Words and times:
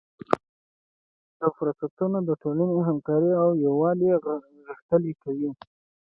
دا 1.39 1.47
فرصتونه 1.57 2.17
د 2.23 2.29
ټولنې 2.41 2.79
همکاري 2.89 3.31
او 3.43 3.49
یووالی 3.65 4.09
غښتلی 4.67 5.13
کوي. 5.23 5.49